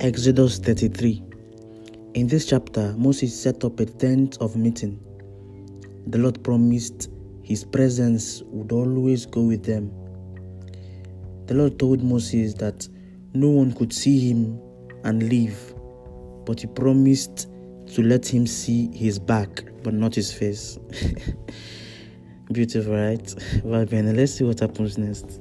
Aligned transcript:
Exodus 0.00 0.58
33. 0.58 1.22
In 2.12 2.26
this 2.26 2.44
chapter, 2.44 2.94
Moses 2.98 3.34
set 3.34 3.64
up 3.64 3.80
a 3.80 3.86
tent 3.86 4.36
of 4.42 4.54
meeting. 4.54 5.00
The 6.08 6.18
Lord 6.18 6.44
promised 6.44 7.08
his 7.42 7.64
presence 7.64 8.42
would 8.48 8.72
always 8.72 9.24
go 9.24 9.40
with 9.40 9.64
them. 9.64 9.90
The 11.46 11.54
Lord 11.54 11.78
told 11.78 12.02
Moses 12.02 12.52
that 12.54 12.86
no 13.32 13.48
one 13.48 13.72
could 13.72 13.90
see 13.90 14.18
him 14.30 14.60
and 15.04 15.30
live, 15.30 15.74
but 16.44 16.60
he 16.60 16.66
promised 16.66 17.48
to 17.94 18.02
let 18.02 18.26
him 18.26 18.46
see 18.46 18.90
his 18.94 19.18
back, 19.18 19.64
but 19.82 19.94
not 19.94 20.14
his 20.14 20.30
face. 20.30 20.78
Beautiful, 22.52 22.94
right? 22.94 23.34
Well, 23.64 23.86
then 23.86 24.14
let's 24.14 24.34
see 24.34 24.44
what 24.44 24.60
happens 24.60 24.98
next. 24.98 25.40